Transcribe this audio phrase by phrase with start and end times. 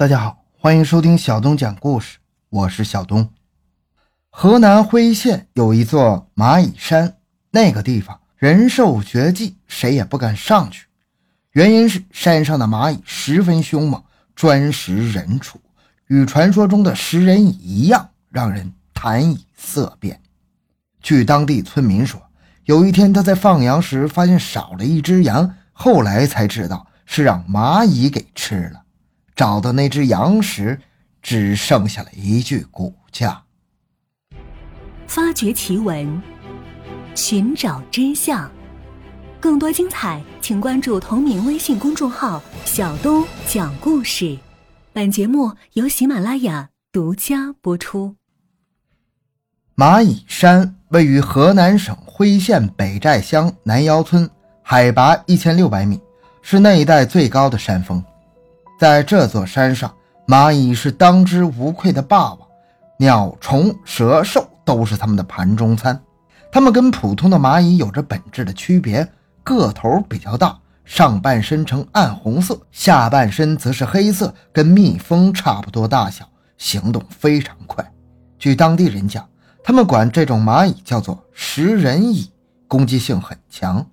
[0.00, 2.16] 大家好，欢迎收听小东讲故事，
[2.48, 3.28] 我是小东。
[4.30, 7.18] 河南辉县有一座蚂蚁山，
[7.50, 10.86] 那个地方人兽绝迹，谁也不敢上去。
[11.52, 14.02] 原因是山上的蚂蚁十分凶猛，
[14.34, 15.60] 专食人畜，
[16.06, 20.18] 与传说中的食人蚁一样，让人谈蚁色变。
[21.02, 22.18] 据当地村民说，
[22.64, 28.82] 有一天他在放羊时发现少了一只羊，后来才知道是让蚂蚁给吃了。
[29.40, 30.78] 找到那只羊时，
[31.22, 33.42] 只剩下了一具骨架。
[35.06, 36.20] 发掘奇闻，
[37.14, 38.52] 寻找真相，
[39.40, 44.38] 更多精彩，请关注同名微信公众号“小东讲故事”。
[44.92, 48.16] 本节目由喜马拉雅独家播出。
[49.74, 54.28] 蚂蚁山位于河南省辉县北寨乡南窑村，
[54.60, 55.98] 海拔一千六百米，
[56.42, 58.04] 是那一带最高的山峰。
[58.80, 59.94] 在这座山上，
[60.26, 62.38] 蚂蚁是当之无愧的霸王，
[62.96, 66.00] 鸟、虫、蛇、兽都是它们的盘中餐。
[66.50, 69.06] 它们跟普通的蚂蚁有着本质的区别：
[69.42, 77.86] 个头比较大，上半身呈暗红色，下半身则是黑色，跟蜜蜂差不多大小，行动非常快。
[78.38, 79.28] 据当地人讲，
[79.62, 82.32] 他们管这种蚂蚁叫做食人蚁，
[82.66, 83.86] 攻击性很强。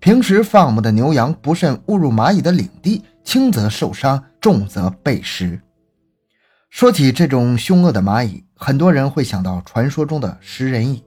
[0.00, 5.58] 平时放牧的牛羊不慎误入蚂蚁的领地，轻则受伤，重则被食。
[6.68, 11.02] 说起这种凶恶的蚂蚁，很多人会想到传说中的食人蚁。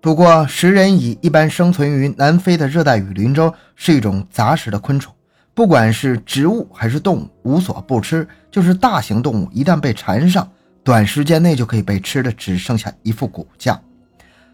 [0.00, 5.14] 不过，食人蚁一般生存于南非的热带雨林中，是一种杂食的昆虫，
[5.54, 8.26] 不管是植物还是动物，无所不吃。
[8.50, 10.50] 就是大型动物一旦被缠上，
[10.82, 13.80] 短时间内就可以被吃的只剩下一副骨架。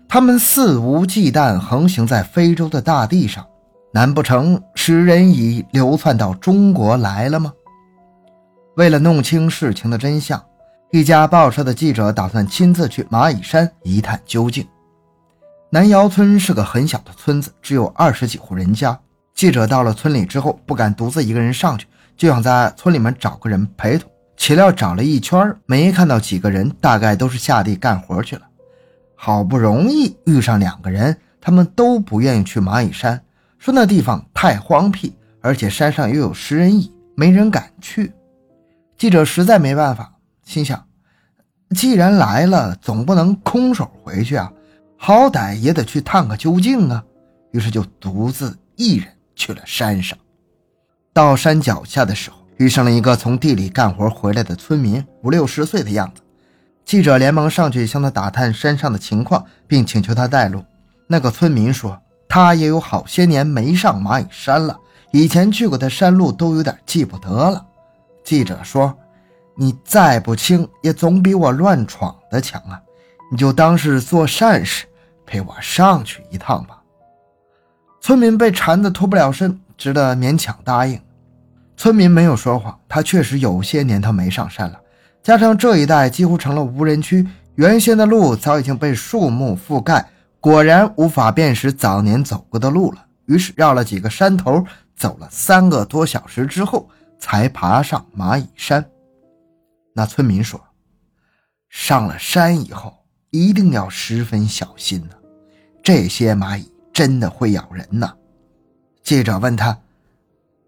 [0.06, 3.47] 它们肆无忌惮横行在非洲的大地上，
[3.95, 7.55] 难不成食人蚁流窜到中国来了吗？
[8.81, 10.42] 为了弄清事情的真相，
[10.91, 14.67] 一家报社的记者打算亲自去蚂蚁山一探究竟。
[15.69, 18.98] 南窑村是个很小的村子，只有二十几户人家。
[19.35, 21.86] 记者到了村里之后，不敢独自一个人上去，
[22.17, 24.11] 就想在村里面找个人陪同。
[24.39, 28.42] 岂料找了一圈，没看到几个人，大概都是下地干活去了。
[29.14, 33.20] 好不容易遇上两个人，他们都不愿意去蚂蚁山，
[33.58, 38.11] 说那地方太荒僻，而且山上又有食人蚁，没人敢去。
[39.00, 40.12] 记者实在没办法，
[40.44, 40.84] 心想，
[41.74, 44.52] 既然来了，总不能空手回去啊，
[44.98, 47.02] 好歹也得去探个究竟啊。
[47.52, 50.18] 于是就独自一人去了山上。
[51.14, 56.20] 到山脚下的时候，遇上了一个从地里干活回来的村民，五六十岁的样子。
[56.84, 60.62] 记者连忙上去向他打探山上的情况，并请求他带路。
[61.06, 64.78] 那个村民说，他也有好些年没上蚂蚁山了，
[65.10, 67.66] 以前去过的山路都有点记不得了。
[68.25, 68.97] 记者说
[69.57, 72.81] ：“你再不清，也总比我乱闯的强啊！
[73.31, 74.86] 你就当是做善事，
[75.27, 76.77] 陪我上去一趟吧。”
[78.01, 81.01] 村民被缠得脱不了身，只得勉强答应。
[81.77, 84.81] 村民没有说谎，他确实有些年头没上山了。
[85.23, 87.27] 加上这一带几乎成了无人区，
[87.57, 90.08] 原先的路早已经被树木覆盖，
[90.41, 93.05] 果然无法辨识早年走过的路了。
[93.27, 94.64] 于是绕了几个山头，
[94.97, 96.89] 走了三个多小时之后，
[97.20, 98.85] 才爬上蚂蚁山。
[99.92, 100.61] 那村民说
[101.70, 102.92] ：“上了山以后，
[103.31, 105.14] 一定要十分小心呐，
[105.83, 108.13] 这些蚂蚁真的会咬人呐。”
[109.05, 109.79] 记者问他：“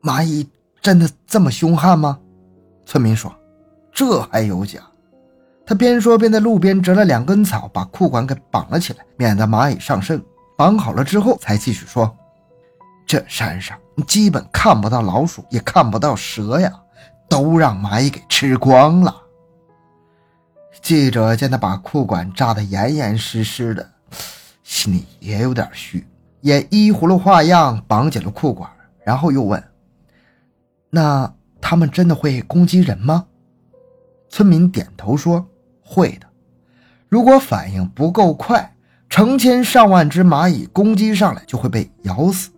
[0.03, 0.49] 蚂蚁
[0.81, 2.21] 真的这么凶悍吗？”
[2.87, 3.35] 村民说。
[3.95, 4.81] 这还有假？
[5.67, 10.19] 他边说边在路边折了两根草，把裤管给绑了起来，免得蚂蚁上身。
[10.57, 12.17] 绑好了之后，才继续说
[13.13, 16.73] ：“这山上基本看不到老鼠，也看不到蛇呀，
[17.29, 19.15] 都让蚂蚁给吃光了。”
[20.81, 23.87] 记者见他把裤管扎得严严实实的，
[24.65, 26.07] 心里也有点虚，
[26.41, 28.71] 也依葫芦画样绑紧了裤管，
[29.05, 29.63] 然后又问
[30.89, 31.31] ：“那
[31.61, 33.27] 他们真的会攻击人吗？”
[34.31, 35.47] 村民点头说
[35.85, 36.27] ：“会的。
[37.11, 38.75] 如果反应不够快，
[39.11, 42.49] 成千上万只蚂蚁攻击上来，就会被咬死。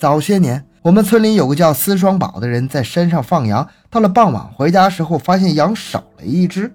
[0.00, 6.74] 早些年，我们村里有个叫司双宝的人在山上放羊，到了傍晚回家时候，发现羊少了一只。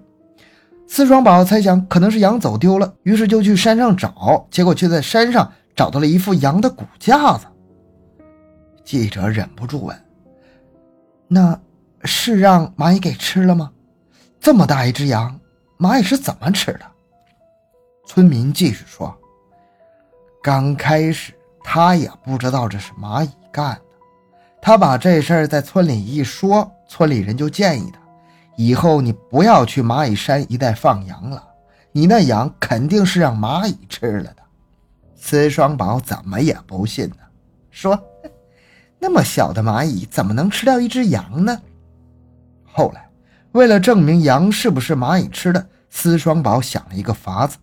[0.86, 7.46] 司双宝猜想可能是羊走丢了，于是就去山上找，结果却在山上找到了一副羊的骨架子。
[8.84, 10.04] 记者忍不住问
[11.26, 11.60] ：‘那
[12.04, 13.72] 是让蚂蚁给吃了吗？’”
[14.38, 15.36] 这么大一只羊，
[15.80, 16.82] 蚂蚁是怎么吃的？
[18.06, 19.12] 村民继续说
[20.40, 21.32] ：“刚开始
[21.68, 23.80] 他也不知道这是蚂蚁干的，
[24.62, 27.98] 他把这事儿在村里一说，村里人就建议他
[28.56, 31.42] 以后你不要去蚂蚁山一带放羊了，
[31.90, 34.36] 你那羊肯定是让蚂蚁吃了的。”
[35.16, 37.16] 司双宝怎么也不信呢，
[37.72, 38.00] 说
[39.00, 41.60] ：“那么小的蚂蚁怎么能吃掉一只羊呢？”
[42.64, 43.10] 后来，
[43.50, 47.56] 为了证明羊是不是蚂蚁吃的，司双宝想了一个法子，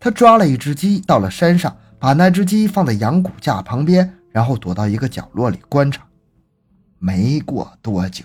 [0.00, 6.06] 他抓了一只鸡到了山上，把那只鸡放在羊骨架旁边，然后躲到一个角落里观察。
[6.98, 8.24] 没过多久，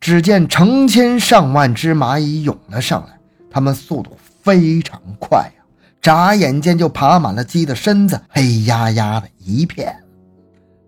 [0.00, 3.18] 只见成千上万只蚂蚁涌了上来，
[3.50, 5.64] 它们速度非常快呀，
[6.00, 9.94] 眨眼间就爬满了鸡的身子，黑压压的一片。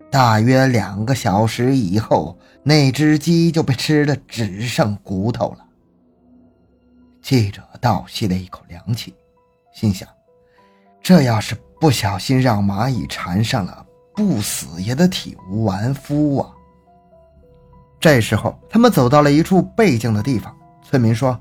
[0.09, 5.65] 大约两个小时以后，那只鸡就被吃的只剩骨头了。
[7.21, 9.13] 记者倒吸了一口凉气，
[9.73, 10.07] 心想：
[11.01, 13.85] 这要是不小心让蚂蚁缠上了，
[14.15, 16.49] 不死也得体无完肤啊！
[17.99, 20.55] 这时候，他们走到了一处背静的地方。
[20.83, 21.39] 村民说：“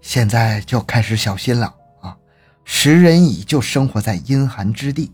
[0.00, 2.16] 现在就开始小心了啊！
[2.64, 5.12] 食人蚁就生活在阴寒之地。”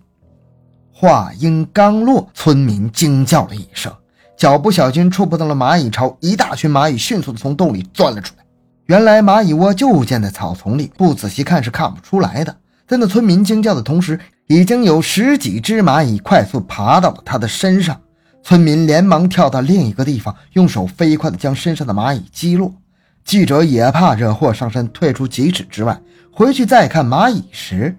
[0.90, 3.92] 话音刚落，村民惊叫了一声，
[4.36, 8.44] 脚不小心触碰到了蚂蚁巢，一大群蚂蚁迅速的从洞里钻了出来。
[8.86, 12.56] 原来蚂蚁窝就建在草丛里，不仔细看是看不出来的。
[12.86, 18.00] 在那村民惊叫的同时，已经有十几只蚂蚁快速爬到了他的身上。
[18.44, 22.74] 村民连忙跳到另一个地方，用手飞快地将身上的蚂蚁击落。
[23.24, 25.96] 记者也怕惹祸上身，退出几尺之外。
[26.32, 27.96] 回去再看蚂蚁时，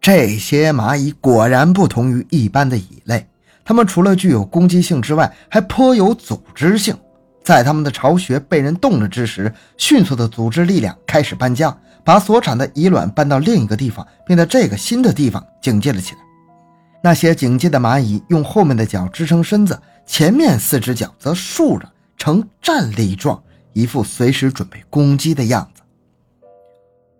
[0.00, 3.26] 这些蚂蚁果然不同于一般的蚁类，
[3.64, 6.96] 它们除了具有攻击性之外，还颇有组织性。
[7.42, 16.20] 在它们的巢穴被人动了之时，迅速的组织力量开始搬家，把所产的蚁卵搬到另一个地方，并在这个新的地方警戒了起来。
[17.02, 23.42] 那些警戒的蚂蚁用后面的脚支撑身子，前面四只脚则竖着呈站立状，
[23.72, 25.82] 一副随时准备攻击的样子。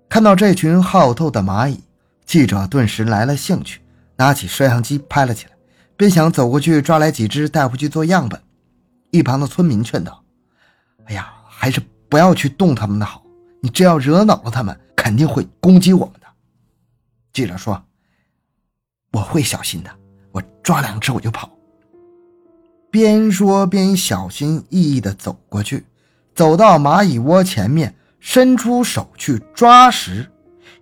[0.08, 1.80] 看到这群好斗的蚂蚁，
[2.26, 3.80] 记者顿时来了兴趣，
[4.16, 5.52] 拿起摄像机拍了起来，
[5.96, 8.40] 便想走过去抓来几只带回去做样本。
[9.12, 10.22] 一旁的村民劝道
[11.06, 13.22] ：“哎呀，还是不要去动它们的好，
[13.60, 16.26] 你这要惹恼了他们，肯定会攻击我们的。”
[17.32, 17.82] 记者说。
[19.12, 19.90] 我会小心的，
[20.30, 21.50] 我抓两只我就跑。
[22.92, 25.84] 边说边小心翼翼地走过去，
[26.32, 30.30] 走到蚂蚁窝前面，伸出手去抓时，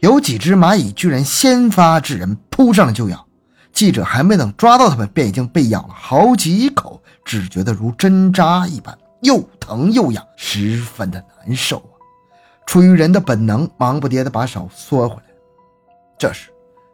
[0.01, 3.27] 有几只蚂蚁居然先发制人，扑上来就咬。
[3.73, 11.83] 记者还没等抓到它们，便已经被咬了好几口，只觉得如针扎一般，又疼又痒，十分的难受！
[12.69, 15.23] 出于人的本能，忙不迭地把手缩回来。
[16.19, 16.51] 这时。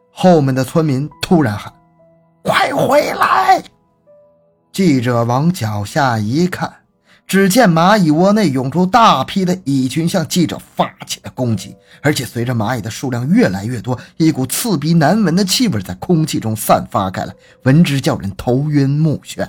[0.09, 1.73] 后面的村民突然喊
[2.41, 3.61] ：“快回来！”
[4.71, 6.73] 记者往脚下一看，
[7.27, 11.75] 只见蚂蚁窝内涌出大批的蚁群，向记者发起了攻击。
[12.01, 19.45] 而且随着蚂蚁的数量越来越多，一股刺鼻难闻的气味在空气中散发开来，闻之叫人头晕目眩。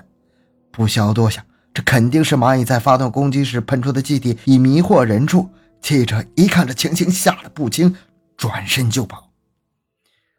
[0.72, 5.48] 不消多想，这肯定是蚂蚁在发动攻击时喷出的气体，以迷惑人畜。
[5.80, 7.94] 记者一看这情形，吓得不轻，
[8.36, 9.30] 转身就跑。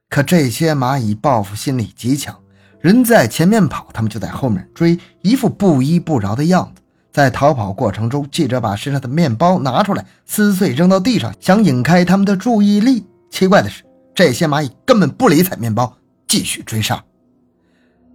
[0.10, 2.42] 可这些蚂蚁报复心理极强，
[2.80, 6.82] 人在前面跑，他们就在后面追，一副不依不饶的样子。
[7.12, 13.06] 在逃跑过程中，记者把身上的面包拿出来撕碎扔到地上，想引开他们的注意力。
[13.32, 17.04] 奇怪的是，这些蚂蚁根本不理睬面包，继续追杀。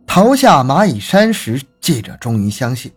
[0.06, 2.92] 逃下蚂蚁山时，记者终于相信，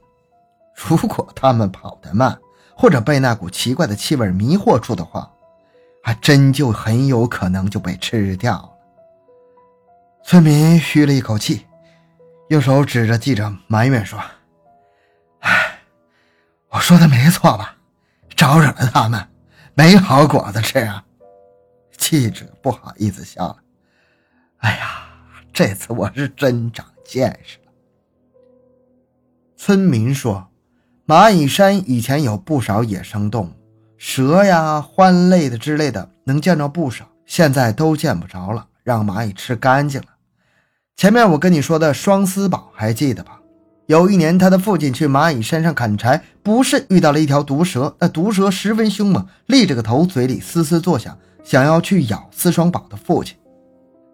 [0.76, 2.38] 如果他们跑得慢，
[2.76, 5.32] 或者被那股奇怪的气味迷惑住的话，
[6.04, 8.70] 还真就很有可能就被吃掉了。
[10.24, 11.66] 村民吁了一口气，
[12.50, 14.20] 用手指着记者埋怨说
[15.40, 15.80] ：“哎，
[16.70, 17.78] 我说的没错吧？
[18.36, 19.28] 招惹了他们，
[19.74, 21.04] 没好果子吃啊！”
[21.98, 23.58] 记者不好意思笑了
[24.58, 25.08] ：“哎呀，
[25.54, 27.72] 这次我是真长见识了。”
[29.56, 30.48] 村民说
[31.08, 33.50] ：“蚂蚁山以前有不少野生动物，
[33.96, 40.08] 蛇呀、獾类的之类的，能见着不少，现在都见不着了，让蚂蚁吃干净了。”
[40.98, 43.40] 前面我跟你说的双丝宝还记得吧？
[43.86, 47.96] 有一年，他的父亲去蚂蚁山上砍柴，不慎遇到了一条毒蛇。
[48.00, 53.38] 那毒蛇十分凶猛，立着个头，嘴里嘶嘶作响，想要去咬司双宝的父亲。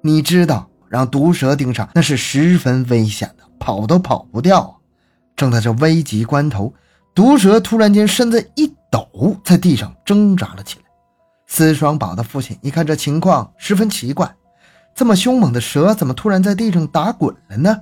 [0.01, 4.75] 你知道，让毒蛇盯上那是十分危险的，跑都跑不掉啊！
[5.41, 6.71] 正在这危急关头，
[7.15, 10.86] 毒蛇突然间身子一抖，在地上挣扎了起来。
[11.48, 14.31] 司双宝的父亲一看这情况，十分奇怪。
[14.93, 17.75] 这么凶猛的蛇怎么突然在地上打滚了呢？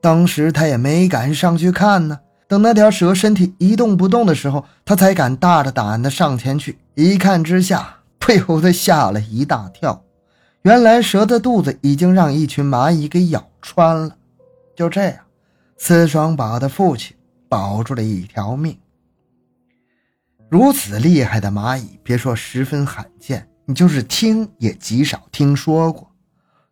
[0.00, 6.76] 当时他也没敢上去看呢，等那条蛇身体一动不动的时候，他才敢大着胆子上前去。
[6.96, 10.02] 一看之下，不由得吓了一大跳。
[10.62, 14.16] 原来蛇的肚子已经让一群蚂蚁给咬穿了。
[14.74, 15.14] 就这样，
[15.76, 17.16] 司双宝的父亲
[17.48, 18.78] 保住了一条命。
[20.48, 26.10] 如此厉害的蚂蚁，别说十分罕见，你就是听也极少听说过。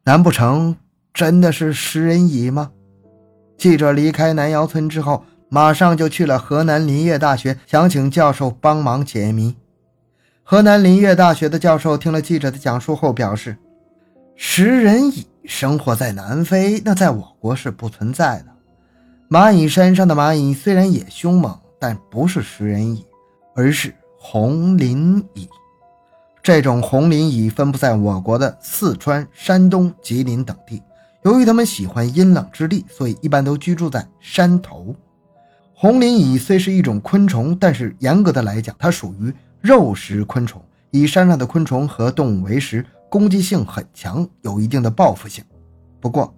[0.04, 0.76] 难不成
[1.12, 2.72] 真的是食人蚁吗？
[3.56, 5.24] 记者离开南窑村之后。
[5.50, 9.54] 马上就去了河南林业大学，想请教授帮忙解谜。
[10.42, 13.56] 河南林业大学的教授听了记者的讲述后表示
[14.34, 18.46] ：“食人蚁生活在南非，那在我国是不存在的。
[19.30, 23.04] 蚂蚁山上的蚂蚁虽然也凶猛，但不是食人蚁，
[23.54, 25.48] 而是红磷蚁。
[26.42, 30.82] 这种红磷蚁分布在我国的四川、山东、吉林等地。
[31.22, 34.94] 由于它们喜欢阴冷之地，所以一般都居住在山头。”
[35.72, 40.62] 红磷蚁虽是一种昆虫，但是严格的来讲，它属于肉食昆虫。
[40.90, 45.42] 以山上的昆虫和动物为食，攻击性很强，有一定的报复性。
[45.98, 46.32] 不过，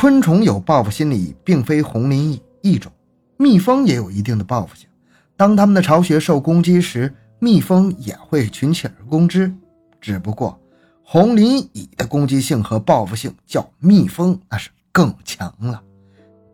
[0.00, 2.92] 昆虫有报复心理，并非红鳞蚁一种。
[3.36, 4.88] 蜜蜂也有一定的报复性，
[5.36, 9.52] 当它们的巢穴受攻击时，蜜蜂也会群起而攻之。
[10.00, 10.56] 只不过，
[11.02, 15.82] 红鳞蚁的攻击性和报复性较蜜蜂那是更强了。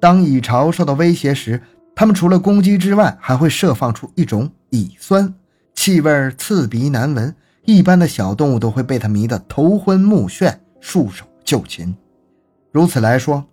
[0.01, 1.61] 当蚁巢受到威胁时，
[1.95, 5.35] 它们除了攻击之外，还会释放出一种蚁酸，
[5.75, 7.37] 气味刺鼻难闻，
[7.67, 11.95] 一般的小动物都会被它迷得头昏目眩，束手就擒。
[12.75, 13.45] 如此来说，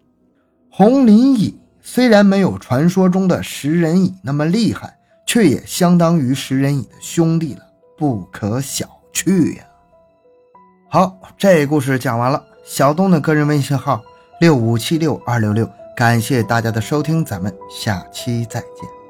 [0.72, 4.98] 红磷蚁虽然没有传说中的食人蚁那么厉害，
[5.28, 7.62] 却也相当于食人蚁的兄弟了，
[7.96, 9.64] 不可小觑呀。
[10.90, 12.44] 好，这故事讲完了。
[12.66, 14.02] 小东的个人微信号
[14.40, 15.70] 六五七六二六六。
[15.96, 19.01] 感谢大家的收听，咱们下期再见。